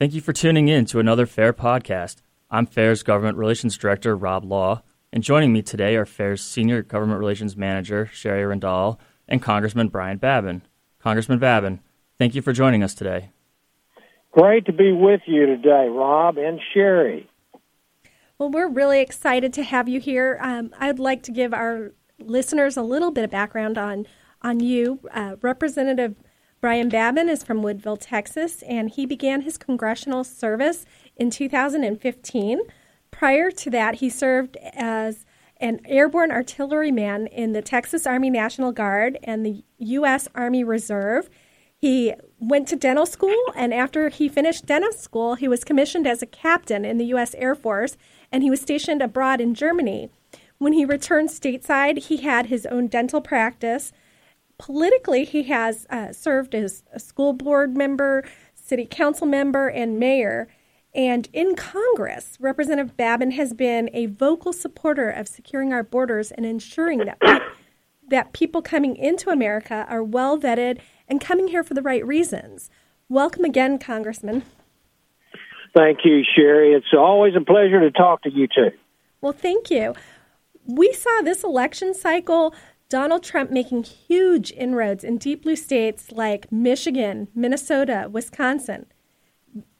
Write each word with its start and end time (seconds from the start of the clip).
Thank 0.00 0.12
you 0.12 0.20
for 0.20 0.32
tuning 0.32 0.66
in 0.66 0.86
to 0.86 0.98
another 0.98 1.24
FAIR 1.24 1.52
podcast. 1.52 2.16
I'm 2.50 2.66
FAIR's 2.66 3.04
Government 3.04 3.38
Relations 3.38 3.78
Director, 3.78 4.16
Rob 4.16 4.44
Law, 4.44 4.82
and 5.12 5.22
joining 5.22 5.52
me 5.52 5.62
today 5.62 5.94
are 5.94 6.04
FAIR's 6.04 6.42
Senior 6.42 6.82
Government 6.82 7.20
Relations 7.20 7.56
Manager, 7.56 8.10
Shari 8.12 8.42
Rendall, 8.42 8.98
and 9.28 9.40
Congressman 9.40 9.86
Brian 9.86 10.16
Babin. 10.16 10.62
Congressman 10.98 11.38
Babin, 11.38 11.78
thank 12.18 12.34
you 12.34 12.42
for 12.42 12.52
joining 12.52 12.82
us 12.82 12.92
today. 12.92 13.30
Great 14.32 14.66
to 14.66 14.72
be 14.72 14.90
with 14.90 15.20
you 15.26 15.46
today, 15.46 15.86
Rob 15.88 16.38
and 16.38 16.58
Shari. 16.72 17.30
Well, 18.36 18.50
we're 18.50 18.68
really 18.68 19.00
excited 19.00 19.52
to 19.52 19.62
have 19.62 19.88
you 19.88 20.00
here. 20.00 20.40
Um, 20.42 20.74
I'd 20.76 20.98
like 20.98 21.22
to 21.22 21.30
give 21.30 21.54
our 21.54 21.92
listeners 22.18 22.76
a 22.76 22.82
little 22.82 23.12
bit 23.12 23.22
of 23.22 23.30
background 23.30 23.78
on 23.78 24.08
on 24.42 24.58
you. 24.58 24.98
Uh, 25.12 25.36
Representative 25.40 26.16
Brian 26.64 26.88
Babin 26.88 27.28
is 27.28 27.44
from 27.44 27.62
Woodville, 27.62 27.98
Texas, 27.98 28.62
and 28.62 28.88
he 28.88 29.04
began 29.04 29.42
his 29.42 29.58
congressional 29.58 30.24
service 30.24 30.86
in 31.14 31.28
2015. 31.28 32.60
Prior 33.10 33.50
to 33.50 33.68
that, 33.68 33.96
he 33.96 34.08
served 34.08 34.56
as 34.72 35.26
an 35.58 35.80
airborne 35.84 36.30
artilleryman 36.30 37.26
in 37.26 37.52
the 37.52 37.60
Texas 37.60 38.06
Army 38.06 38.30
National 38.30 38.72
Guard 38.72 39.18
and 39.22 39.44
the 39.44 39.62
U.S. 39.76 40.26
Army 40.34 40.64
Reserve. 40.64 41.28
He 41.76 42.14
went 42.40 42.66
to 42.68 42.76
dental 42.76 43.04
school, 43.04 43.44
and 43.54 43.74
after 43.74 44.08
he 44.08 44.30
finished 44.30 44.64
dental 44.64 44.92
school, 44.92 45.34
he 45.34 45.46
was 45.46 45.64
commissioned 45.64 46.06
as 46.06 46.22
a 46.22 46.26
captain 46.26 46.86
in 46.86 46.96
the 46.96 47.08
U.S. 47.08 47.34
Air 47.34 47.54
Force, 47.54 47.98
and 48.32 48.42
he 48.42 48.48
was 48.48 48.62
stationed 48.62 49.02
abroad 49.02 49.38
in 49.38 49.54
Germany. 49.54 50.08
When 50.56 50.72
he 50.72 50.86
returned 50.86 51.28
stateside, 51.28 52.04
he 52.04 52.22
had 52.22 52.46
his 52.46 52.64
own 52.64 52.86
dental 52.86 53.20
practice 53.20 53.92
politically, 54.58 55.24
he 55.24 55.44
has 55.44 55.86
uh, 55.90 56.12
served 56.12 56.54
as 56.54 56.82
a 56.92 57.00
school 57.00 57.32
board 57.32 57.76
member, 57.76 58.24
city 58.54 58.86
council 58.90 59.26
member, 59.26 59.68
and 59.68 59.98
mayor. 59.98 60.48
And 60.94 61.28
in 61.32 61.56
Congress, 61.56 62.36
Representative 62.40 62.96
Babin 62.96 63.32
has 63.32 63.52
been 63.52 63.90
a 63.92 64.06
vocal 64.06 64.52
supporter 64.52 65.10
of 65.10 65.26
securing 65.26 65.72
our 65.72 65.82
borders 65.82 66.30
and 66.30 66.46
ensuring 66.46 66.98
that 66.98 67.20
pe- 67.20 67.38
that 68.08 68.32
people 68.32 68.62
coming 68.62 68.96
into 68.96 69.30
America 69.30 69.86
are 69.88 70.04
well 70.04 70.38
vetted 70.38 70.78
and 71.08 71.20
coming 71.20 71.48
here 71.48 71.64
for 71.64 71.74
the 71.74 71.82
right 71.82 72.06
reasons. 72.06 72.70
Welcome 73.08 73.44
again, 73.44 73.78
Congressman. 73.78 74.44
Thank 75.74 76.00
you, 76.04 76.22
Shari. 76.22 76.72
It's 76.74 76.92
always 76.96 77.34
a 77.34 77.40
pleasure 77.40 77.80
to 77.80 77.90
talk 77.90 78.22
to 78.22 78.30
you 78.30 78.46
too. 78.46 78.70
Well, 79.20 79.32
thank 79.32 79.70
you. 79.70 79.94
We 80.66 80.92
saw 80.92 81.22
this 81.22 81.42
election 81.42 81.94
cycle 81.94 82.54
Donald 82.94 83.24
Trump 83.24 83.50
making 83.50 83.82
huge 83.82 84.52
inroads 84.52 85.02
in 85.02 85.18
deep 85.18 85.42
blue 85.42 85.56
states 85.56 86.12
like 86.12 86.52
Michigan, 86.52 87.26
Minnesota, 87.34 88.08
Wisconsin, 88.08 88.86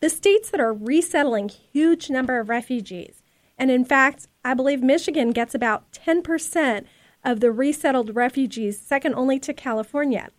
the 0.01 0.11
states 0.11 0.51
that 0.51 0.59
are 0.59 0.75
resettling 0.75 1.49
huge 1.49 2.11
number 2.11 2.41
of 2.41 2.49
refugees. 2.49 3.23
And 3.57 3.71
in 3.71 3.85
fact, 3.85 4.27
I 4.45 4.55
believe 4.55 4.83
Michigan 4.83 5.31
gets 5.31 5.55
about 5.55 5.93
10% 5.93 6.87
of 7.23 7.39
the 7.39 7.53
resettled 7.53 8.17
refugees, 8.17 8.81
second 8.81 9.15
only 9.15 9.39
to 9.39 9.55
California. 9.55 10.31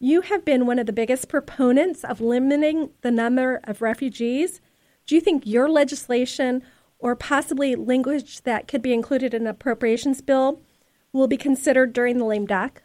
You 0.00 0.22
have 0.22 0.44
been 0.44 0.66
one 0.66 0.80
of 0.80 0.86
the 0.86 0.92
biggest 0.92 1.28
proponents 1.28 2.02
of 2.02 2.20
limiting 2.20 2.90
the 3.02 3.12
number 3.12 3.60
of 3.62 3.80
refugees. 3.80 4.60
Do 5.06 5.14
you 5.14 5.20
think 5.20 5.46
your 5.46 5.68
legislation 5.68 6.64
or 6.98 7.14
possibly 7.14 7.76
language 7.76 8.42
that 8.42 8.66
could 8.66 8.82
be 8.82 8.92
included 8.92 9.34
in 9.34 9.42
an 9.42 9.46
appropriations 9.46 10.20
bill 10.20 10.62
will 11.12 11.28
be 11.28 11.36
considered 11.36 11.92
during 11.92 12.18
the 12.18 12.24
lame 12.24 12.46
duck? 12.46 12.82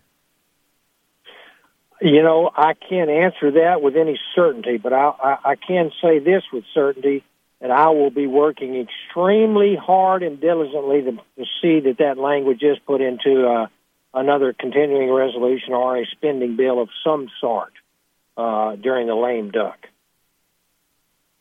You 2.01 2.21
know, 2.21 2.49
I 2.55 2.73
can't 2.73 3.09
answer 3.09 3.51
that 3.51 3.81
with 3.81 3.95
any 3.95 4.19
certainty, 4.35 4.77
but 4.77 4.91
I, 4.91 5.13
I, 5.23 5.37
I 5.51 5.55
can 5.55 5.91
say 6.01 6.19
this 6.19 6.43
with 6.51 6.65
certainty 6.73 7.23
that 7.61 7.71
I 7.71 7.89
will 7.89 8.09
be 8.09 8.27
working 8.27 8.75
extremely 8.75 9.77
hard 9.77 10.21
and 10.21 10.39
diligently 10.41 11.01
to, 11.03 11.11
to 11.11 11.45
see 11.61 11.79
that 11.79 11.95
that 11.99 12.17
language 12.17 12.61
is 12.61 12.77
put 12.85 12.99
into 12.99 13.47
uh, 13.47 13.67
another 14.13 14.53
continuing 14.53 15.09
resolution 15.11 15.73
or 15.73 15.97
a 15.97 16.05
spending 16.07 16.57
bill 16.57 16.81
of 16.81 16.89
some 17.05 17.29
sort 17.39 17.71
uh, 18.35 18.75
during 18.75 19.07
the 19.07 19.15
lame 19.15 19.49
duck. 19.49 19.87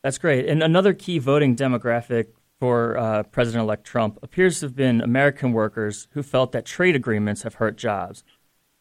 That's 0.02 0.18
great. 0.18 0.46
And 0.46 0.62
another 0.62 0.94
key 0.94 1.18
voting 1.18 1.56
demographic 1.56 2.28
for 2.62 2.96
uh, 2.96 3.24
President 3.24 3.64
elect 3.64 3.84
Trump 3.84 4.20
appears 4.22 4.60
to 4.60 4.66
have 4.66 4.76
been 4.76 5.00
American 5.00 5.50
workers 5.50 6.06
who 6.12 6.22
felt 6.22 6.52
that 6.52 6.64
trade 6.64 6.94
agreements 6.94 7.42
have 7.42 7.54
hurt 7.54 7.76
jobs. 7.76 8.22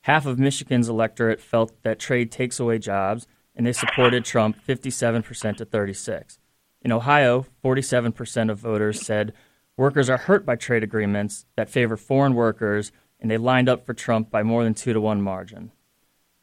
Half 0.01 0.27
of 0.27 0.37
Michigan's 0.37 0.87
electorate 0.87 1.41
felt 1.41 1.81
that 1.81 1.97
trade 1.97 2.31
takes 2.31 2.59
away 2.59 2.77
jobs, 2.77 3.25
and 3.55 3.65
they 3.65 3.73
supported 3.73 4.23
Trump 4.23 4.55
57% 4.63 5.57
to 5.57 5.65
36. 5.65 6.37
In 6.83 6.91
Ohio, 6.91 7.47
47% 7.65 8.51
of 8.51 8.59
voters 8.59 9.03
said 9.03 9.33
workers 9.75 10.11
are 10.11 10.17
hurt 10.17 10.45
by 10.45 10.55
trade 10.55 10.83
agreements 10.83 11.47
that 11.55 11.67
favor 11.67 11.97
foreign 11.97 12.35
workers, 12.35 12.91
and 13.19 13.31
they 13.31 13.37
lined 13.39 13.67
up 13.67 13.83
for 13.83 13.95
Trump 13.95 14.29
by 14.29 14.43
more 14.43 14.63
than 14.63 14.75
2 14.75 14.93
to 14.93 15.01
1 15.01 15.23
margin. 15.23 15.71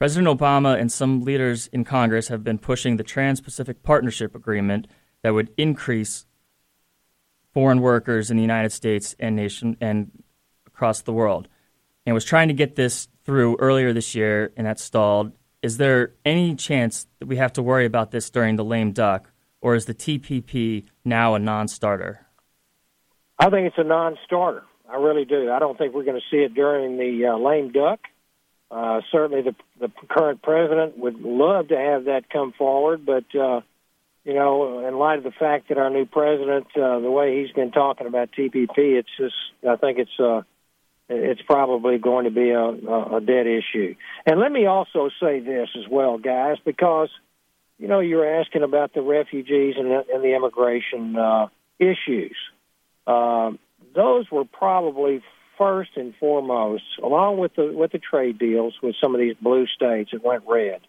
President 0.01 0.27
Obama 0.27 0.77
and 0.77 0.91
some 0.91 1.21
leaders 1.21 1.69
in 1.69 1.85
Congress 1.85 2.27
have 2.27 2.43
been 2.43 2.59
pushing 2.59 2.97
the 2.97 3.05
Trans 3.05 3.41
Pacific 3.41 3.85
Partnership 3.85 4.35
Agreement 4.35 4.89
that 5.23 5.35
would 5.35 5.55
increase 5.57 6.25
foreign 7.53 7.81
workers 7.81 8.31
in 8.31 8.37
the 8.37 8.43
United 8.43 8.73
States 8.73 9.17
and 9.19 9.37
nation 9.37 9.77
and 9.81 10.11
across 10.67 11.03
the 11.03 11.13
world, 11.13 11.49
and 12.07 12.15
was 12.15 12.25
trying 12.25 12.49
to 12.49 12.55
get 12.55 12.77
this 12.77 13.09
through 13.25 13.57
earlier 13.57 13.93
this 13.93 14.15
year, 14.15 14.53
and 14.57 14.67
that 14.67 14.79
stalled. 14.79 15.33
Is 15.61 15.77
there 15.77 16.15
any 16.25 16.55
chance 16.55 17.07
that 17.19 17.27
we 17.27 17.37
have 17.37 17.53
to 17.55 17.63
worry 17.63 17.85
about 17.85 18.11
this 18.11 18.31
during 18.31 18.57
the 18.57 18.65
lame 18.65 18.93
duck, 18.93 19.31
or 19.61 19.75
is 19.75 19.87
the 19.87 19.95
TPP 19.95 20.87
now 21.05 21.35
a 21.35 21.39
non-starter? 21.39 22.27
I 23.39 23.51
think 23.51 23.67
it's 23.67 23.79
a 23.79 23.85
non-starter. 23.85 24.65
I 24.89 24.97
really 24.97 25.25
do. 25.25 25.51
I 25.51 25.59
don't 25.59 25.77
think 25.77 25.95
we're 25.95 26.05
going 26.05 26.21
to 26.21 26.27
see 26.31 26.43
it 26.43 26.55
during 26.55 26.97
the 26.97 27.27
uh, 27.27 27.37
lame 27.37 27.73
duck. 27.73 28.01
Uh, 28.71 29.01
certainly, 29.11 29.43
the 29.43 29.55
the 29.81 29.91
current 30.09 30.43
president 30.43 30.99
would 30.99 31.21
love 31.21 31.69
to 31.69 31.77
have 31.77 32.05
that 32.05 32.29
come 32.31 32.53
forward, 32.53 33.05
but 33.07 33.25
uh, 33.35 33.61
you 34.29 34.35
know, 34.35 34.87
in 34.87 34.99
light 34.99 35.17
of 35.17 35.25
the 35.25 35.31
fact 35.31 35.71
that 35.71 35.79
our 35.79 35.89
new 35.89 36.05
president, 36.05 36.67
uh, 36.77 37.01
the 37.01 37.11
way 37.11 37.41
he's 37.41 37.51
been 37.53 37.71
talking 37.71 38.07
about 38.07 38.29
TPP, 38.31 38.77
it's 38.77 39.09
just, 39.17 39.35
I 39.67 39.77
think 39.77 39.99
it's, 39.99 40.21
uh, 40.21 40.43
it's 41.09 41.41
probably 41.41 41.97
going 41.97 42.27
to 42.27 42.31
be 42.31 42.51
a, 42.51 42.67
a 43.17 43.23
dead 43.23 43.47
issue. 43.47 43.95
And 44.27 44.39
let 44.39 44.53
me 44.53 44.67
also 44.67 45.09
say 45.19 45.41
this 45.41 45.71
as 45.79 45.89
well, 45.91 46.19
guys, 46.19 46.59
because, 46.63 47.09
you 47.79 47.89
know, 47.89 48.01
you're 48.01 48.39
asking 48.39 48.65
about 48.65 48.93
the 48.93 49.01
refugees 49.01 49.77
and 49.79 49.91
the, 49.91 50.05
and 50.13 50.23
the 50.23 50.37
immigration 50.37 51.17
uh, 51.17 51.47
issues. 51.79 52.37
Uh, 53.07 53.53
those 53.95 54.31
were 54.31 54.45
probably 54.45 55.23
first 55.57 55.93
and 55.97 56.15
foremost, 56.21 56.85
along 57.03 57.39
with 57.39 57.55
the 57.57 57.73
with 57.73 57.93
the 57.93 57.99
trade 57.99 58.39
deals 58.39 58.75
with 58.83 58.95
some 59.03 59.15
of 59.15 59.21
these 59.21 59.37
blue 59.41 59.67
states 59.67 60.11
that 60.13 60.23
went 60.23 60.45
red. 60.47 60.83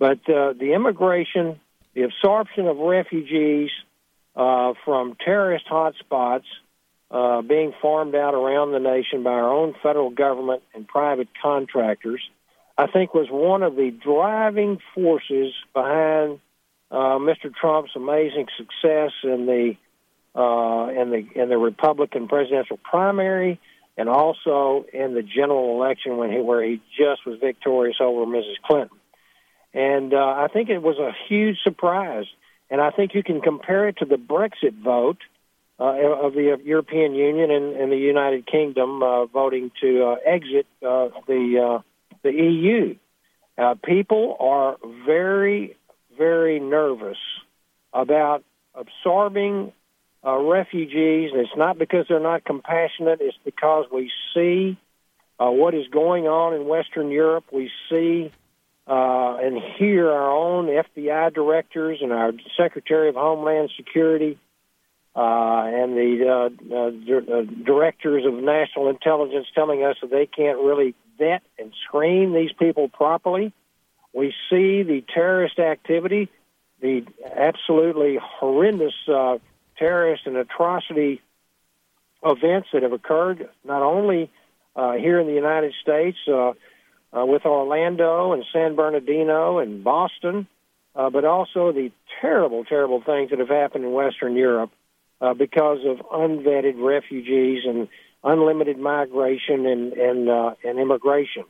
But 0.00 0.28
uh, 0.28 0.54
the 0.54 0.72
immigration 0.74 1.60
the 1.94 2.02
absorption 2.02 2.66
of 2.66 2.78
refugees 2.78 3.70
uh, 4.34 4.72
from 4.84 5.16
terrorist 5.24 5.66
hotspots 5.70 6.44
uh, 7.10 7.42
being 7.42 7.74
farmed 7.82 8.14
out 8.14 8.34
around 8.34 8.72
the 8.72 8.78
nation 8.78 9.22
by 9.22 9.32
our 9.32 9.52
own 9.52 9.74
federal 9.82 10.10
government 10.10 10.62
and 10.74 10.88
private 10.88 11.28
contractors, 11.42 12.22
I 12.78 12.86
think 12.86 13.12
was 13.12 13.28
one 13.30 13.62
of 13.62 13.76
the 13.76 13.90
driving 13.90 14.78
forces 14.94 15.52
behind 15.74 16.40
uh, 16.90 17.18
Mr. 17.18 17.52
Trump's 17.54 17.92
amazing 17.94 18.46
success 18.56 19.12
in 19.24 19.46
the 19.46 19.74
uh, 20.34 20.88
in 20.88 21.10
the 21.10 21.26
in 21.34 21.50
the 21.50 21.58
Republican 21.58 22.28
presidential 22.28 22.78
primary, 22.78 23.60
and 23.98 24.08
also 24.08 24.86
in 24.94 25.12
the 25.12 25.22
general 25.22 25.76
election 25.76 26.16
when 26.16 26.32
he 26.32 26.38
where 26.38 26.64
he 26.64 26.80
just 26.96 27.26
was 27.26 27.38
victorious 27.38 27.96
over 28.00 28.24
Mrs. 28.24 28.56
Clinton. 28.64 28.98
And 29.74 30.12
uh, 30.12 30.16
I 30.16 30.48
think 30.52 30.68
it 30.68 30.82
was 30.82 30.98
a 30.98 31.12
huge 31.28 31.58
surprise. 31.62 32.26
And 32.70 32.80
I 32.80 32.90
think 32.90 33.14
you 33.14 33.22
can 33.22 33.40
compare 33.40 33.88
it 33.88 33.98
to 33.98 34.04
the 34.04 34.16
Brexit 34.16 34.82
vote 34.82 35.18
uh, 35.78 35.94
of 36.22 36.34
the 36.34 36.58
European 36.64 37.14
Union 37.14 37.50
and, 37.50 37.76
and 37.76 37.90
the 37.90 37.96
United 37.96 38.46
Kingdom 38.46 39.02
uh, 39.02 39.26
voting 39.26 39.70
to 39.80 40.04
uh, 40.04 40.16
exit 40.24 40.66
uh, 40.86 41.08
the 41.26 41.78
uh, 41.80 41.82
the 42.22 42.32
EU. 42.32 42.94
Uh, 43.58 43.74
people 43.84 44.36
are 44.40 44.76
very, 45.06 45.76
very 46.16 46.60
nervous 46.60 47.18
about 47.92 48.42
absorbing 48.74 49.72
uh, 50.24 50.38
refugees, 50.38 51.30
and 51.32 51.40
it's 51.40 51.56
not 51.56 51.78
because 51.78 52.06
they're 52.08 52.20
not 52.20 52.44
compassionate. 52.44 53.20
It's 53.20 53.36
because 53.44 53.86
we 53.92 54.10
see 54.34 54.78
uh, 55.38 55.50
what 55.50 55.74
is 55.74 55.86
going 55.88 56.26
on 56.26 56.54
in 56.54 56.66
Western 56.66 57.10
Europe. 57.10 57.44
We 57.52 57.70
see 57.90 58.32
uh, 58.92 59.36
and 59.40 59.58
hear 59.78 60.10
our 60.10 60.30
own 60.30 60.66
FBI 60.66 61.32
directors 61.32 62.00
and 62.02 62.12
our 62.12 62.32
Secretary 62.58 63.08
of 63.08 63.14
Homeland 63.14 63.70
Security 63.74 64.38
uh, 65.16 65.62
and 65.64 65.96
the 65.96 66.28
uh, 66.28 66.74
uh, 66.74 67.38
uh, 67.38 67.42
directors 67.64 68.26
of 68.26 68.34
national 68.34 68.90
intelligence 68.90 69.46
telling 69.54 69.82
us 69.82 69.96
that 70.02 70.10
they 70.10 70.26
can't 70.26 70.58
really 70.58 70.94
vet 71.18 71.42
and 71.58 71.72
screen 71.86 72.34
these 72.34 72.52
people 72.58 72.88
properly. 72.88 73.54
We 74.12 74.34
see 74.50 74.82
the 74.82 75.02
terrorist 75.14 75.58
activity 75.58 76.28
the 76.82 77.06
absolutely 77.34 78.18
horrendous 78.20 78.94
uh, 79.08 79.38
terrorist 79.78 80.26
and 80.26 80.36
atrocity 80.36 81.22
events 82.22 82.68
that 82.74 82.82
have 82.82 82.92
occurred, 82.92 83.48
not 83.64 83.82
only 83.82 84.30
uh, 84.76 84.94
here 84.94 85.18
in 85.18 85.28
the 85.28 85.32
United 85.32 85.72
States 85.80 86.18
uh, 87.16 87.24
with 87.26 87.44
Orlando 87.44 88.32
and 88.32 88.44
San 88.52 88.74
Bernardino 88.74 89.58
and 89.58 89.84
Boston, 89.84 90.46
uh, 90.94 91.10
but 91.10 91.24
also 91.24 91.72
the 91.72 91.90
terrible, 92.20 92.64
terrible 92.64 93.02
things 93.02 93.30
that 93.30 93.38
have 93.38 93.48
happened 93.48 93.84
in 93.84 93.92
Western 93.92 94.36
Europe 94.36 94.70
uh, 95.20 95.34
because 95.34 95.78
of 95.86 95.98
unvetted 96.06 96.82
refugees 96.82 97.62
and 97.66 97.88
unlimited 98.24 98.78
migration 98.78 99.66
and 99.66 99.92
and, 99.92 100.28
uh, 100.28 100.54
and 100.64 100.78
immigration. 100.78 101.44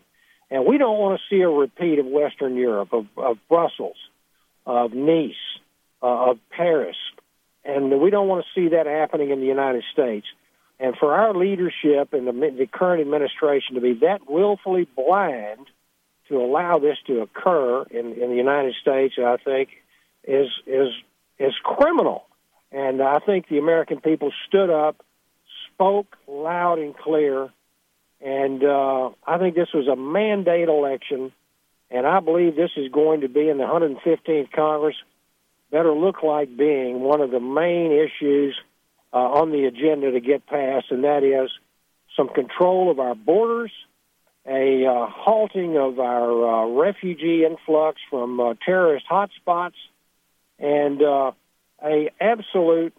And 0.50 0.66
we 0.66 0.76
don't 0.76 0.98
want 0.98 1.18
to 1.18 1.34
see 1.34 1.40
a 1.40 1.48
repeat 1.48 1.98
of 1.98 2.06
Western 2.06 2.56
Europe, 2.56 2.92
of, 2.92 3.06
of 3.16 3.38
Brussels, 3.48 3.96
of 4.66 4.92
Nice, 4.92 5.32
uh, 6.02 6.30
of 6.30 6.38
Paris, 6.50 6.96
and 7.64 8.00
we 8.00 8.10
don't 8.10 8.28
want 8.28 8.44
to 8.44 8.60
see 8.60 8.68
that 8.74 8.86
happening 8.86 9.30
in 9.30 9.40
the 9.40 9.46
United 9.46 9.84
States. 9.92 10.26
And 10.82 10.96
for 10.96 11.14
our 11.14 11.32
leadership 11.32 12.12
and 12.12 12.26
the, 12.26 12.32
the 12.32 12.66
current 12.66 13.00
administration 13.00 13.76
to 13.76 13.80
be 13.80 13.94
that 14.00 14.28
willfully 14.28 14.88
blind 14.96 15.68
to 16.28 16.38
allow 16.38 16.80
this 16.80 16.98
to 17.06 17.20
occur 17.20 17.84
in, 17.84 18.14
in 18.14 18.30
the 18.30 18.36
United 18.36 18.74
States, 18.82 19.14
I 19.16 19.36
think, 19.36 19.68
is 20.24 20.48
is 20.66 20.88
is 21.38 21.52
criminal. 21.62 22.24
And 22.72 23.00
I 23.00 23.20
think 23.20 23.48
the 23.48 23.58
American 23.58 24.00
people 24.00 24.32
stood 24.48 24.70
up, 24.70 25.04
spoke 25.72 26.16
loud 26.26 26.80
and 26.80 26.96
clear, 26.96 27.50
and 28.20 28.64
uh, 28.64 29.10
I 29.24 29.38
think 29.38 29.54
this 29.54 29.72
was 29.72 29.86
a 29.86 29.94
mandate 29.94 30.68
election. 30.68 31.30
And 31.92 32.06
I 32.08 32.18
believe 32.18 32.56
this 32.56 32.70
is 32.76 32.90
going 32.90 33.20
to 33.20 33.28
be 33.28 33.48
in 33.48 33.58
the 33.58 33.64
115th 33.64 34.50
Congress 34.50 34.96
better 35.70 35.92
look 35.92 36.24
like 36.24 36.56
being 36.56 37.00
one 37.00 37.20
of 37.20 37.30
the 37.30 37.40
main 37.40 37.92
issues 37.92 38.58
uh, 39.12 39.16
on 39.16 39.50
the 39.50 39.64
agenda 39.64 40.10
to 40.12 40.20
get 40.20 40.46
passed, 40.46 40.86
and 40.90 41.04
that 41.04 41.22
is 41.22 41.50
some 42.16 42.28
control 42.28 42.90
of 42.90 42.98
our 42.98 43.14
borders, 43.14 43.72
a 44.46 44.84
uh, 44.86 45.06
halting 45.08 45.76
of 45.76 45.98
our 46.00 46.64
uh, 46.64 46.66
refugee 46.68 47.44
influx 47.44 48.00
from 48.10 48.40
uh, 48.40 48.54
terrorist 48.64 49.06
hotspots, 49.10 49.74
and 50.58 51.02
uh, 51.02 51.32
a 51.84 52.10
absolute 52.20 52.94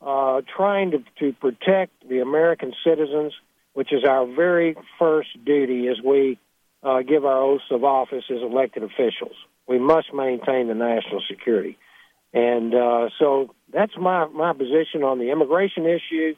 uh, 0.00 0.42
trying 0.56 0.92
to, 0.92 1.04
to 1.18 1.32
protect 1.32 1.92
the 2.08 2.20
American 2.20 2.72
citizens, 2.84 3.32
which 3.72 3.92
is 3.92 4.04
our 4.04 4.26
very 4.26 4.76
first 4.98 5.28
duty 5.44 5.88
as 5.88 5.96
we 6.04 6.38
uh, 6.82 7.00
give 7.02 7.24
our 7.24 7.42
oaths 7.42 7.64
of 7.70 7.84
office 7.84 8.24
as 8.30 8.42
elected 8.42 8.82
officials. 8.82 9.36
We 9.66 9.78
must 9.78 10.12
maintain 10.12 10.68
the 10.68 10.74
national 10.74 11.22
security. 11.28 11.78
And 12.34 12.74
uh, 12.74 13.10
so 13.18 13.54
that's 13.72 13.96
my, 13.96 14.26
my 14.26 14.52
position 14.52 15.04
on 15.04 15.18
the 15.20 15.30
immigration 15.30 15.86
issue. 15.86 16.34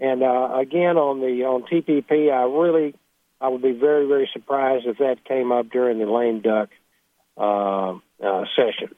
And 0.00 0.22
uh, 0.22 0.58
again, 0.58 0.98
on 0.98 1.20
the 1.20 1.44
on 1.44 1.62
TPP, 1.62 2.30
I 2.30 2.42
really 2.42 2.94
I 3.40 3.48
would 3.48 3.62
be 3.62 3.72
very 3.72 4.06
very 4.06 4.28
surprised 4.32 4.86
if 4.86 4.98
that 4.98 5.24
came 5.24 5.52
up 5.52 5.70
during 5.70 5.98
the 5.98 6.04
lame 6.04 6.42
duck 6.42 6.68
uh, 7.38 7.92
uh, 8.22 8.44
session. 8.54 8.94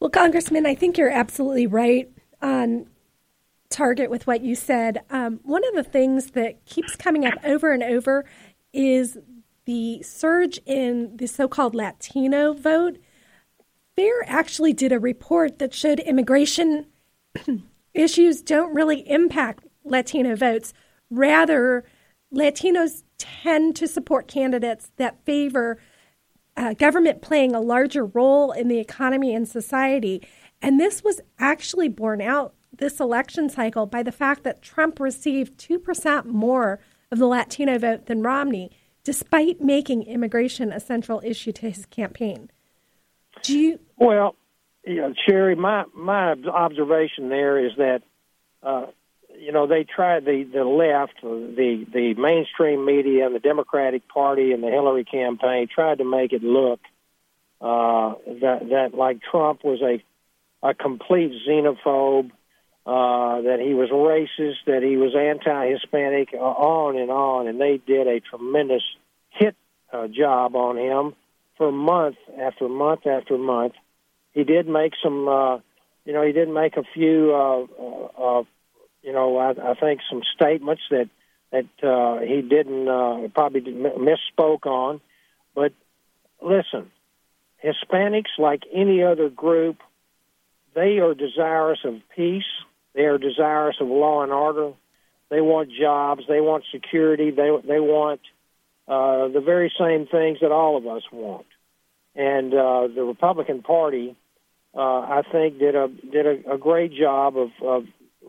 Well, 0.00 0.10
Congressman, 0.10 0.66
I 0.66 0.74
think 0.74 0.98
you're 0.98 1.08
absolutely 1.08 1.66
right 1.66 2.10
on 2.42 2.88
target 3.70 4.10
with 4.10 4.26
what 4.26 4.42
you 4.42 4.54
said. 4.54 4.98
Um, 5.08 5.40
one 5.44 5.66
of 5.66 5.74
the 5.74 5.82
things 5.82 6.32
that 6.32 6.64
keeps 6.66 6.94
coming 6.96 7.24
up 7.24 7.34
over 7.42 7.72
and 7.72 7.82
over 7.82 8.26
is 8.72 9.16
the 9.64 10.02
surge 10.02 10.60
in 10.66 11.16
the 11.16 11.26
so-called 11.26 11.74
Latino 11.74 12.52
vote 12.52 12.98
FAIR 13.96 14.24
actually 14.26 14.72
did 14.72 14.92
a 14.92 14.98
report 14.98 15.58
that 15.58 15.72
showed 15.72 16.00
immigration 16.00 16.86
issues 17.94 18.42
don't 18.42 18.74
really 18.74 19.08
impact 19.08 19.64
Latino 19.84 20.34
votes. 20.34 20.74
Rather, 21.10 21.84
Latinos 22.34 23.04
tend 23.18 23.76
to 23.76 23.86
support 23.86 24.26
candidates 24.26 24.90
that 24.96 25.24
favor 25.24 25.78
uh, 26.56 26.74
government 26.74 27.22
playing 27.22 27.54
a 27.54 27.60
larger 27.60 28.04
role 28.04 28.52
in 28.52 28.68
the 28.68 28.78
economy 28.78 29.34
and 29.34 29.48
society. 29.48 30.26
And 30.60 30.80
this 30.80 31.02
was 31.02 31.20
actually 31.38 31.88
borne 31.88 32.20
out 32.20 32.54
this 32.76 33.00
election 33.00 33.48
cycle 33.48 33.86
by 33.86 34.02
the 34.02 34.12
fact 34.12 34.42
that 34.44 34.62
Trump 34.62 34.98
received 34.98 35.58
2% 35.58 36.26
more 36.26 36.80
of 37.12 37.18
the 37.18 37.26
Latino 37.26 37.78
vote 37.78 38.06
than 38.06 38.22
Romney, 38.22 38.70
despite 39.04 39.60
making 39.60 40.02
immigration 40.04 40.72
a 40.72 40.80
central 40.80 41.20
issue 41.24 41.52
to 41.52 41.70
his 41.70 41.86
campaign. 41.86 42.50
Do 43.44 43.58
you? 43.58 43.78
Well, 43.98 44.34
you 44.84 44.96
know, 44.96 45.14
Shari, 45.26 45.54
my 45.54 45.84
my 45.94 46.32
observation 46.32 47.28
there 47.28 47.64
is 47.64 47.72
that, 47.76 48.02
uh, 48.62 48.86
you 49.38 49.52
know, 49.52 49.66
they 49.66 49.84
tried 49.84 50.24
the 50.24 50.48
the 50.50 50.64
left, 50.64 51.20
the 51.22 51.86
the 51.92 52.14
mainstream 52.14 52.84
media, 52.84 53.26
and 53.26 53.34
the 53.34 53.40
Democratic 53.40 54.08
Party 54.08 54.52
and 54.52 54.62
the 54.62 54.68
Hillary 54.68 55.04
campaign 55.04 55.68
tried 55.72 55.98
to 55.98 56.04
make 56.04 56.32
it 56.32 56.42
look 56.42 56.80
uh, 57.60 58.14
that 58.40 58.60
that 58.70 58.90
like 58.94 59.20
Trump 59.30 59.62
was 59.62 59.80
a 59.82 60.02
a 60.66 60.72
complete 60.72 61.32
xenophobe, 61.46 62.30
uh, 62.86 63.42
that 63.42 63.60
he 63.60 63.74
was 63.74 63.90
racist, 63.90 64.64
that 64.66 64.82
he 64.82 64.96
was 64.96 65.14
anti-Hispanic, 65.14 66.30
uh, 66.32 66.38
on 66.38 66.96
and 66.96 67.10
on, 67.10 67.46
and 67.46 67.60
they 67.60 67.78
did 67.86 68.06
a 68.06 68.20
tremendous 68.20 68.82
hit 69.28 69.54
uh, 69.92 70.08
job 70.08 70.56
on 70.56 70.78
him 70.78 71.14
for 71.56 71.72
month 71.72 72.16
after 72.40 72.68
month 72.68 73.06
after 73.06 73.38
month. 73.38 73.74
He 74.32 74.44
did 74.44 74.66
make 74.68 74.92
some, 75.02 75.28
uh, 75.28 75.58
you 76.04 76.12
know, 76.12 76.22
he 76.22 76.32
did 76.32 76.48
make 76.48 76.76
a 76.76 76.82
few, 76.94 77.32
uh, 77.34 77.66
uh, 77.80 78.40
uh, 78.40 78.42
you 79.02 79.12
know, 79.12 79.36
I, 79.36 79.50
I 79.50 79.74
think 79.74 80.00
some 80.10 80.22
statements 80.34 80.82
that 80.90 81.08
that 81.52 81.88
uh, 81.88 82.20
he 82.20 82.42
didn't 82.42 82.88
uh, 82.88 83.28
probably 83.32 83.60
misspoke 83.60 84.66
on. 84.66 85.00
But 85.54 85.72
listen, 86.42 86.90
Hispanics, 87.62 88.38
like 88.38 88.64
any 88.72 89.04
other 89.04 89.28
group, 89.28 89.76
they 90.74 90.98
are 90.98 91.14
desirous 91.14 91.78
of 91.84 91.94
peace. 92.16 92.42
They 92.94 93.02
are 93.02 93.18
desirous 93.18 93.76
of 93.80 93.86
law 93.86 94.22
and 94.22 94.32
order. 94.32 94.72
They 95.30 95.40
want 95.40 95.70
jobs. 95.70 96.22
They 96.28 96.40
want 96.40 96.64
security. 96.72 97.30
They 97.30 97.50
they 97.66 97.80
want 97.80 98.20
uh, 98.86 99.28
the 99.28 99.40
very 99.40 99.72
same 99.78 100.06
things 100.06 100.38
that 100.40 100.52
all 100.52 100.76
of 100.76 100.86
us 100.86 101.02
want. 101.12 101.46
And 102.14 102.52
uh, 102.52 102.88
the 102.94 103.02
Republican 103.02 103.62
Party, 103.62 104.14
uh, 104.74 104.80
I 104.80 105.22
think, 105.30 105.58
did 105.58 105.74
a 105.74 105.88
did 105.88 106.26
a, 106.26 106.54
a 106.54 106.58
great 106.58 106.92
job 106.92 107.36
of, 107.36 107.50
of 107.62 107.84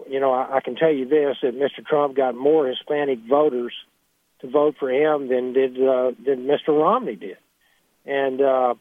you 0.10 0.20
know, 0.20 0.32
I, 0.32 0.58
I 0.58 0.60
can 0.62 0.76
tell 0.76 0.92
you 0.92 1.08
this 1.08 1.38
that 1.42 1.56
Mr. 1.56 1.86
Trump 1.86 2.16
got 2.16 2.36
more 2.36 2.68
Hispanic 2.68 3.20
voters 3.30 3.74
to 4.42 4.50
vote 4.50 4.76
for 4.80 4.90
him 4.90 5.28
than 5.28 5.54
did 5.54 5.78
uh, 5.78 6.12
than 6.26 6.48
Mr. 6.48 6.70
Romney 6.70 7.16
did, 7.16 7.38
and 8.06 8.42
uh, 8.42 8.76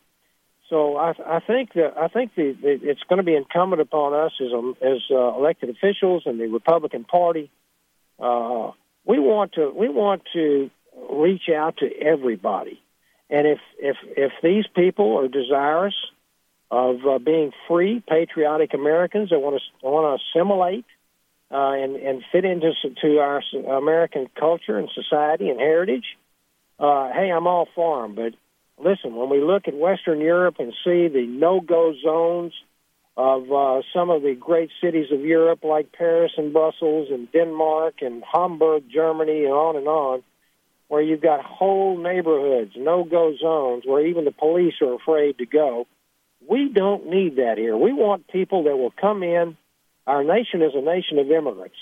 so 0.71 0.97
I, 0.97 1.13
I 1.27 1.41
think 1.41 1.75
that 1.75 1.95
I 1.99 2.09
think 2.09 2.35
the, 2.35 2.57
it's 2.63 3.03
going 3.09 3.19
to 3.19 3.23
be 3.25 3.37
incumbent 3.37 3.83
upon 3.83 4.15
us 4.15 4.33
as 4.41 4.53
um, 4.53 4.75
as 4.81 5.03
uh, 5.11 5.37
elected 5.37 5.69
officials 5.71 6.23
and 6.27 6.41
the 6.41 6.47
Republican 6.47 7.05
Party. 7.05 7.51
Uh, 8.19 8.71
we 9.05 9.19
want 9.19 9.53
to 9.55 9.71
we 9.71 9.89
want 9.89 10.23
to 10.33 10.71
reach 11.11 11.49
out 11.55 11.79
to 11.79 11.87
everybody. 11.87 12.81
And 13.31 13.47
if 13.47 13.59
if 13.79 13.97
if 14.17 14.33
these 14.43 14.65
people 14.75 15.19
are 15.19 15.29
desirous 15.29 15.95
of 16.71 16.97
uh, 17.07 17.19
being 17.19 17.53
free, 17.69 18.03
patriotic 18.07 18.75
Americans 18.75 19.31
that 19.31 19.39
want 19.39 19.61
to 19.61 19.87
want 19.87 20.21
to 20.21 20.41
assimilate 20.41 20.85
uh, 21.51 21.73
and 21.73 21.97
and 21.97 22.23
fit 22.31 22.45
into 22.45 22.73
to 23.01 23.19
our 23.19 23.43
American 23.79 24.29
culture 24.39 24.79
and 24.79 24.91
society 24.95 25.49
and 25.49 25.59
heritage, 25.59 26.05
uh, 26.79 27.11
hey, 27.13 27.31
I'm 27.31 27.47
all 27.47 27.69
for 27.75 28.03
them. 28.03 28.15
But 28.15 28.35
listen, 28.79 29.15
when 29.15 29.31
we 29.31 29.41
look 29.41 29.69
at 29.69 29.75
Western 29.75 30.21
Europe 30.21 30.57
and 30.59 30.73
see 30.85 31.09
the 31.09 31.27
no-go 31.27 31.95
zones 32.05 32.53
of 33.17 33.51
uh, 33.51 33.83
some 33.95 34.11
of 34.11 34.23
the 34.23 34.35
great 34.35 34.71
cities 34.83 35.13
of 35.13 35.21
Europe, 35.21 35.63
like 35.63 35.93
Paris 35.93 36.33
and 36.37 36.53
Brussels 36.53 37.09
and 37.11 37.31
Denmark 37.33 37.95
and 38.01 38.25
Hamburg, 38.31 38.85
Germany, 38.93 39.45
and 39.45 39.53
on 39.53 39.77
and 39.77 39.87
on 39.87 40.23
where 40.95 41.03
you've 41.03 41.21
got 41.21 41.45
whole 41.45 41.99
neighborhoods, 41.99 42.71
no 42.77 43.03
go 43.03 43.35
zones, 43.37 43.83
where 43.85 44.07
even 44.07 44.25
the 44.25 44.31
police 44.31 44.75
are 44.81 44.95
afraid 44.95 45.37
to 45.39 45.45
go. 45.45 45.89
We 46.49 46.69
don't 46.69 47.09
need 47.09 47.35
that 47.35 47.59
here. 47.59 47.77
We 47.77 47.93
want 47.93 48.29
people 48.29 48.63
that 48.65 48.77
will 48.77 48.93
come 48.93 49.25
in. 49.25 49.57
Our 50.07 50.23
nation 50.23 50.63
is 50.63 50.71
a 50.73 50.81
nation 50.81 51.19
of 51.19 51.29
immigrants, 51.29 51.75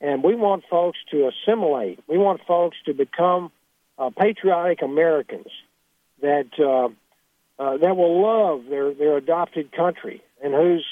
and 0.00 0.24
we 0.24 0.34
want 0.34 0.64
folks 0.68 0.98
to 1.12 1.30
assimilate. 1.30 2.00
We 2.08 2.18
want 2.18 2.40
folks 2.48 2.76
to 2.86 2.94
become 2.94 3.52
uh, 3.96 4.10
patriotic 4.10 4.82
Americans 4.82 5.52
that 6.20 6.48
uh, 6.58 6.88
uh, 7.62 7.76
that 7.76 7.96
will 7.96 8.20
love 8.20 8.64
their 8.68 8.92
their 8.92 9.18
adopted 9.18 9.70
country 9.70 10.20
and 10.42 10.52
whose 10.52 10.86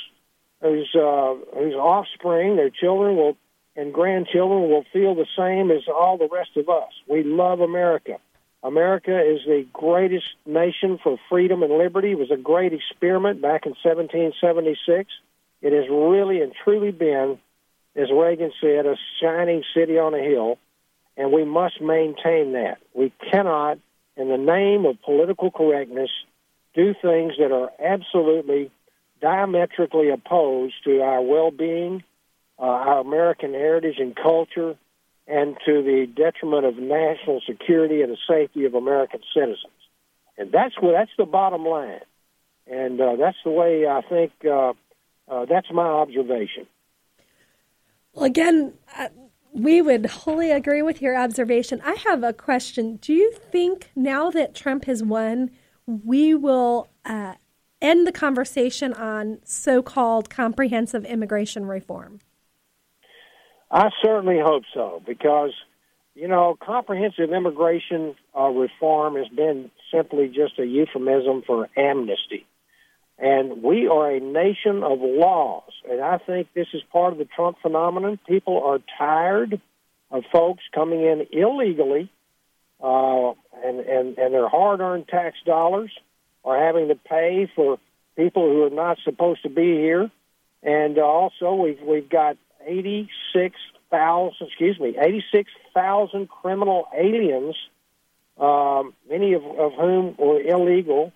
whose 0.63 0.95
uh, 0.95 1.35
whose 1.53 1.75
offspring, 1.75 2.55
their 2.55 2.71
children, 2.71 3.17
will 3.17 3.37
and 3.76 3.92
grandchildren 3.92 4.71
will 4.71 4.85
feel 4.92 5.14
the 5.14 5.26
same 5.37 5.71
as 5.71 5.83
all 5.87 6.16
the 6.16 6.28
rest 6.30 6.56
of 6.56 6.68
us. 6.68 6.92
We 7.06 7.23
love 7.23 7.61
America. 7.61 8.18
America 8.62 9.21
is 9.21 9.40
the 9.47 9.66
greatest 9.73 10.26
nation 10.47 10.99
for 11.02 11.18
freedom 11.28 11.62
and 11.62 11.76
liberty. 11.76 12.12
It 12.12 12.18
was 12.18 12.30
a 12.30 12.37
great 12.37 12.73
experiment 12.73 13.42
back 13.42 13.66
in 13.66 13.73
1776. 13.73 15.11
It 15.62 15.73
has 15.73 15.88
really 15.90 16.40
and 16.40 16.52
truly 16.64 16.90
been, 16.90 17.38
as 17.95 18.11
Reagan 18.11 18.52
said, 18.61 18.87
a 18.87 18.97
shining 19.21 19.62
city 19.75 19.99
on 19.99 20.14
a 20.14 20.23
hill, 20.23 20.59
and 21.16 21.33
we 21.33 21.45
must 21.45 21.80
maintain 21.80 22.52
that. 22.52 22.78
We 22.95 23.12
cannot, 23.30 23.78
in 24.16 24.28
the 24.28 24.38
name 24.38 24.87
of 24.87 25.00
political 25.02 25.50
correctness, 25.50 26.11
do 26.75 26.95
things 26.95 27.35
that 27.38 27.52
are 27.52 27.71
absolutely 27.78 28.71
diametrically 29.21 30.11
opposed 30.11 30.75
to 30.85 31.02
our 31.02 31.23
well 31.23 31.50
being, 31.50 32.02
uh, 32.59 32.63
our 32.63 33.01
American 33.01 33.53
heritage 33.53 33.97
and 33.99 34.15
culture, 34.17 34.77
and 35.27 35.57
to 35.67 35.83
the 35.83 36.07
detriment 36.15 36.65
of 36.65 36.77
national 36.77 37.41
security 37.47 38.03
and 38.03 38.13
the 38.13 38.19
safety 38.29 38.65
of 38.65 38.75
American 38.75 39.21
citizens. 39.35 39.73
And 40.39 40.53
that's 40.53 40.75
that's 40.81 41.11
the 41.19 41.25
bottom 41.25 41.65
line, 41.65 42.01
and 42.67 43.01
uh, 43.01 43.17
that's 43.17 43.39
the 43.45 43.51
way 43.51 43.87
I 43.87 44.03
think. 44.03 44.33
Uh, 44.45 44.75
uh, 45.29 45.45
that's 45.47 45.67
my 45.73 45.87
observation. 45.87 46.67
Well, 48.13 48.25
again, 48.25 48.75
uh, 48.97 49.09
we 49.53 49.83
would 49.83 50.07
wholly 50.07 50.51
agree 50.51 50.83
with 50.83 51.03
your 51.03 51.17
observation. 51.19 51.81
I 51.85 51.95
have 52.05 52.23
a 52.23 52.33
question. 52.33 52.97
Do 52.97 53.13
you 53.13 53.33
think 53.33 53.91
now 53.97 54.31
that 54.31 54.55
Trump 54.55 54.85
has 54.85 55.03
won, 55.03 55.51
we 55.87 56.35
will 56.35 56.89
uh, 57.05 57.35
end 57.81 58.07
the 58.07 58.13
conversation 58.13 58.93
on 58.93 59.39
so-called 59.45 60.31
comprehensive 60.31 61.05
immigration 61.05 61.67
reform? 61.67 62.21
I 63.71 63.91
certainly 64.03 64.39
hope 64.41 64.65
so 64.73 65.03
because, 65.07 65.53
you 66.15 66.29
know, 66.29 66.57
comprehensive 66.61 67.33
immigration 67.33 68.15
uh, 68.39 68.49
reform 68.49 69.17
has 69.17 69.29
been 69.29 69.71
simply 69.93 70.29
just 70.29 70.59
a 70.59 70.67
euphemism 70.67 71.43
for 71.47 71.69
amnesty. 71.77 72.47
And 73.19 73.63
we 73.63 73.89
are 73.89 74.11
a 74.11 74.21
nation 74.21 74.83
of 74.83 74.99
laws. 75.01 75.73
And 75.91 76.01
I 76.01 76.19
think 76.19 76.49
this 76.55 76.69
is 76.75 76.83
part 76.93 77.13
of 77.13 77.19
the 77.19 77.25
Trump 77.25 77.59
phenomenon. 77.63 78.19
People 78.29 78.63
are 78.63 78.79
tired 78.99 79.61
of 80.11 80.25
folks 80.31 80.63
coming 80.75 81.01
in 81.01 81.27
illegally 81.33 82.11
uh, 82.83 83.31
and, 83.65 83.81
and, 83.81 84.19
and 84.19 84.35
their 84.35 84.49
hard 84.49 84.81
earned 84.81 85.09
tax 85.09 85.37
dollars 85.47 85.91
are 86.45 86.63
having 86.63 86.89
to 86.89 86.95
pay 86.95 87.51
for 87.57 87.79
people 88.17 88.49
who 88.49 88.65
are 88.65 88.71
not 88.71 88.99
supposed 89.05 89.43
to 89.43 89.49
be 89.49 89.75
here. 89.75 90.11
And 90.63 90.99
uh, 90.99 91.03
also, 91.03 91.55
we've, 91.55 91.81
we've 91.81 92.09
got 92.09 92.37
86,000, 92.67 94.47
excuse 94.47 94.79
me, 94.81 94.97
86,000 95.01 96.29
criminal 96.29 96.89
aliens, 96.97 97.57
um, 98.39 98.95
many 99.09 99.35
of, 99.35 99.45
of 99.45 99.73
whom 99.75 100.15
were 100.19 100.41
illegal, 100.41 101.13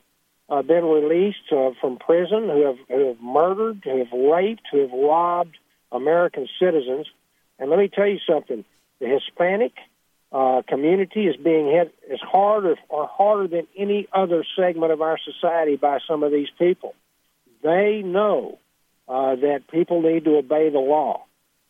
uh, 0.49 0.62
been 0.62 0.85
released 0.85 1.52
uh, 1.52 1.71
from 1.80 1.99
prison, 1.99 2.49
who 2.49 2.66
have, 2.66 2.78
who 2.88 3.09
have 3.09 3.21
murdered, 3.21 3.80
who 3.85 3.99
have 3.99 4.12
raped, 4.12 4.62
who 4.71 4.78
have 4.80 4.92
robbed 4.92 5.57
American 5.92 6.49
citizens. 6.59 7.07
And 7.59 7.71
let 7.71 7.78
me 7.78 7.88
tell 7.88 8.07
you 8.07 8.19
something: 8.26 8.64
the 9.00 9.07
Hispanic 9.07 9.73
uh, 10.33 10.62
community 10.66 11.26
is 11.26 11.37
being 11.37 11.66
hit 11.66 11.95
as 12.12 12.21
hard 12.21 12.64
or, 12.64 12.76
or 12.88 13.07
harder 13.07 13.49
than 13.49 13.66
any 13.76 14.09
other 14.12 14.45
segment 14.57 14.92
of 14.92 15.02
our 15.02 15.19
society 15.19 15.76
by 15.76 15.99
some 16.07 16.23
of 16.23 16.33
these 16.33 16.49
people. 16.59 16.95
They 17.62 18.02
know 18.04 18.59
uh, 19.09 19.37
that 19.37 19.69
people 19.71 20.02
need 20.02 20.25
to 20.25 20.37
obey 20.37 20.71
the 20.71 20.78
law, 20.78 21.25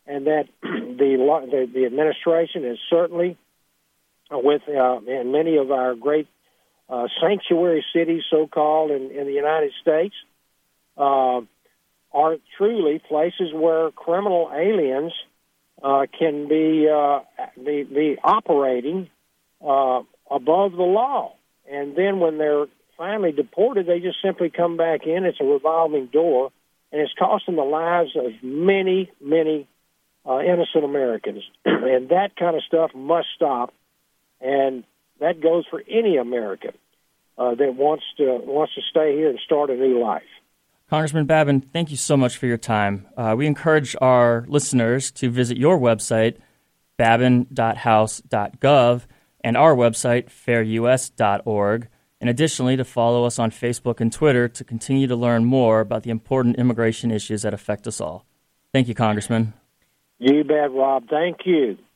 and 0.07 0.27
that 0.27 0.47
the, 0.61 1.47
the 1.51 1.69
the 1.73 1.85
administration 1.85 2.65
is 2.65 2.77
certainly 2.89 3.37
with 4.31 4.61
uh, 4.67 4.99
in 5.07 5.31
many 5.31 5.57
of 5.57 5.71
our 5.71 5.95
great 5.95 6.27
uh, 6.89 7.07
sanctuary 7.21 7.85
cities, 7.93 8.23
so 8.29 8.47
called, 8.47 8.91
in, 8.91 9.11
in 9.11 9.25
the 9.25 9.33
United 9.33 9.71
States, 9.81 10.15
uh, 10.97 11.41
are 12.13 12.35
truly 12.57 12.99
places 13.07 13.53
where 13.53 13.91
criminal 13.91 14.51
aliens 14.53 15.13
uh, 15.81 16.05
can 16.17 16.47
be, 16.49 16.87
uh, 16.89 17.19
be 17.63 17.83
be 17.83 18.17
operating 18.23 19.09
uh, 19.65 20.01
above 20.29 20.73
the 20.73 20.83
law, 20.83 21.33
and 21.69 21.95
then 21.95 22.19
when 22.19 22.37
they're 22.37 22.65
finally 22.97 23.31
deported, 23.31 23.87
they 23.87 23.99
just 23.99 24.17
simply 24.21 24.49
come 24.49 24.77
back 24.77 25.07
in. 25.07 25.25
It's 25.25 25.39
a 25.39 25.45
revolving 25.45 26.07
door, 26.07 26.51
and 26.91 27.01
it's 27.01 27.13
costing 27.17 27.55
the 27.55 27.63
lives 27.63 28.11
of 28.15 28.31
many, 28.43 29.09
many 29.21 29.67
uh, 30.27 30.39
innocent 30.39 30.83
Americans, 30.83 31.43
and 31.65 32.09
that 32.09 32.35
kind 32.37 32.55
of 32.55 32.63
stuff 32.63 32.91
must 32.93 33.27
stop. 33.35 33.73
And 34.39 34.83
that 35.19 35.41
goes 35.41 35.65
for 35.69 35.83
any 35.87 36.17
American 36.17 36.73
uh, 37.37 37.55
that 37.55 37.75
wants 37.75 38.03
to 38.17 38.39
wants 38.43 38.75
to 38.75 38.81
stay 38.89 39.15
here 39.15 39.29
and 39.29 39.39
start 39.39 39.69
a 39.69 39.75
new 39.75 39.99
life. 39.99 40.23
Congressman 40.89 41.25
Babin, 41.25 41.61
thank 41.61 41.89
you 41.89 41.97
so 41.97 42.17
much 42.17 42.37
for 42.37 42.47
your 42.47 42.57
time. 42.57 43.07
Uh, 43.15 43.33
we 43.37 43.47
encourage 43.47 43.95
our 44.01 44.45
listeners 44.49 45.09
to 45.11 45.29
visit 45.29 45.57
your 45.57 45.79
website, 45.79 46.35
babin.house.gov, 46.97 49.01
and 49.41 49.55
our 49.55 49.73
website, 49.73 50.25
fairus.org, 50.25 51.87
and 52.19 52.29
additionally 52.29 52.75
to 52.75 52.83
follow 52.83 53.23
us 53.23 53.39
on 53.39 53.51
Facebook 53.51 54.01
and 54.01 54.11
Twitter 54.11 54.49
to 54.49 54.65
continue 54.65 55.07
to 55.07 55.15
learn 55.15 55.45
more 55.45 55.79
about 55.79 56.03
the 56.03 56.09
important 56.09 56.57
immigration 56.57 57.09
issues 57.09 57.43
that 57.43 57.53
affect 57.53 57.87
us 57.87 58.01
all. 58.01 58.25
Thank 58.73 58.89
you, 58.89 58.93
Congressman. 58.93 59.53
You 60.23 60.43
bet, 60.43 60.71
Rob. 60.71 61.09
Thank 61.09 61.47
you. 61.47 61.79